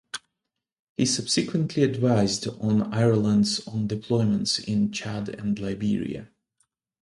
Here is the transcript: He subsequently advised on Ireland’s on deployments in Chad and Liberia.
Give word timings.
He 0.97 1.05
subsequently 1.05 1.83
advised 1.83 2.47
on 2.59 2.91
Ireland’s 2.91 3.61
on 3.67 3.87
deployments 3.87 4.65
in 4.65 4.91
Chad 4.91 5.29
and 5.29 5.59
Liberia. 5.59 6.29